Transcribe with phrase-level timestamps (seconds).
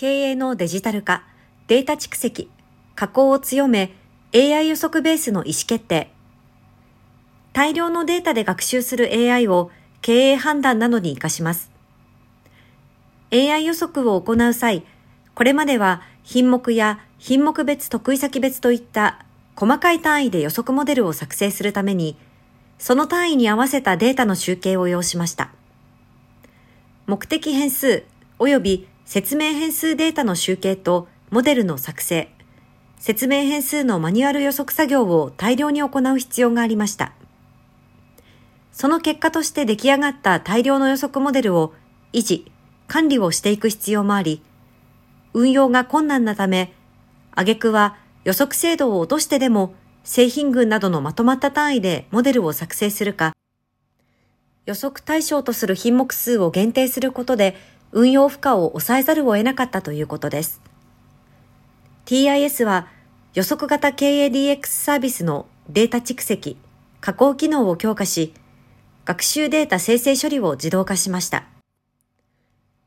[0.00, 1.24] 経営のデジタル化、
[1.66, 2.48] データ蓄積、
[2.94, 3.92] 加工を強め、
[4.34, 6.10] AI 予測ベースの意思決定。
[7.52, 11.70] 大量のデータで学習する AI を経営判断などに活かします。
[13.30, 14.86] AI 予測を行う際、
[15.34, 22.16] これまでは品目や品目別得意先別といった細かい単位で予測モデルを作成するために、
[22.78, 25.50] その単位に合わせたデータの集計を要しました。
[27.06, 28.04] 目的変数
[28.38, 32.32] 及び説明変数データの集計とモデルの作成、
[32.96, 37.12] 説明変数のマニュアル予測作業を大量に行う必要がありました。
[38.70, 41.74] その結果として出来上がった大量の予測モデルを
[42.12, 42.52] 維持、
[42.86, 44.44] 管理をしていく必要もあり、
[45.34, 46.72] 運用が困難なため、
[47.32, 49.74] 挙句は予測精度を落としてでも
[50.04, 53.34] 製品群などのまとまった単位でモデルを作成するか、
[54.66, 57.56] 予測対象とする品目数を限定することで
[57.92, 60.60] 運用負荷を抑えざるを得なかったということです。
[62.06, 62.86] TIS は
[63.34, 66.56] 予測型経営 DX サービスのデータ蓄積、
[67.00, 68.34] 加工機能を強化し、
[69.04, 71.44] 学習データ生成処理を自動化しました。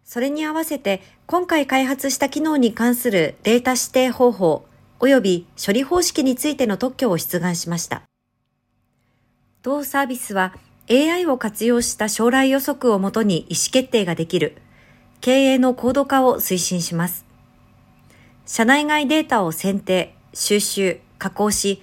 [0.03, 4.65] それに合わせて今回開発した機能に関するデータ指定方法
[4.99, 8.03] 及び処理方式についての特許を出願しました。
[9.63, 10.53] 同サービスは
[10.89, 14.57] AI を活用した将来予測をもとに意思決定ができる
[15.23, 17.23] 経営の高度化を推進します。
[18.45, 21.81] 社内外データを選定、収集、加工し、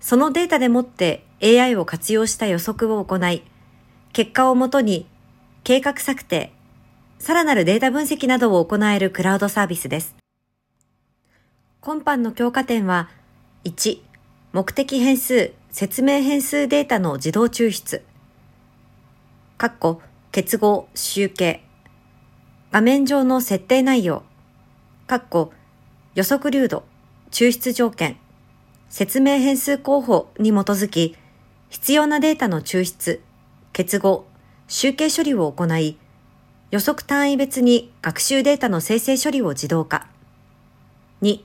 [0.00, 3.42] そのデータでもって AI を活用した予測を行い、
[4.12, 5.06] 結果をもとに
[5.64, 6.52] 計画策定、
[7.18, 10.14] さらなるデータ分析などを行えるクラウドサービスです。
[11.80, 13.08] 今般の強化点は、
[13.64, 13.98] 1、
[14.52, 18.04] 目的変数、説明変数データの自動抽出。
[19.56, 21.64] 括弧、結合、集計。
[22.70, 24.22] 画面上の設定内容。
[25.06, 25.52] 括弧、
[26.14, 26.84] 予測流度、
[27.30, 28.18] 抽出条件、
[28.90, 31.16] 説明変数候補に基づき、
[31.70, 33.22] 必要なデータの抽出、
[33.72, 34.26] 結合、
[34.66, 35.96] 集計処理を行い、
[36.70, 40.06] 予測単位別に学習データの生成処理を自動化。
[41.22, 41.40] 2、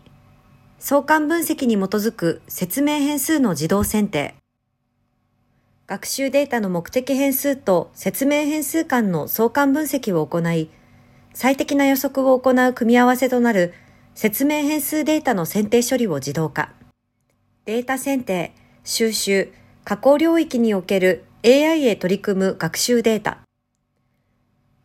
[0.80, 4.36] 相関分析に基づく説明変数の自動選定。
[5.88, 10.70] 学習データの目的変数と説明変数間の相関分析を行い、
[11.34, 13.74] 最適な予測を行う組み合わせとなる
[14.16, 16.72] 説明変数データの選定処理を自動化。
[17.66, 19.52] データ選定、収集、
[19.84, 23.40] 加工領域における AI へ取り組む学習データ。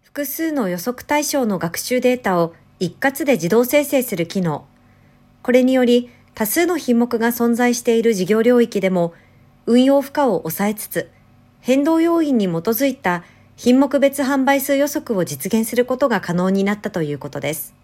[0.03, 4.67] 複数の予測対象の学習データを一括で自動生成する機能。
[5.43, 9.13] これにより多数の品目が存在している事業領域でも
[9.67, 11.11] 運用負荷を抑えつつ、
[11.61, 13.23] 変動要因に基づいた
[13.61, 17.75] 品目別販売数予測を実現することが可能になったということです。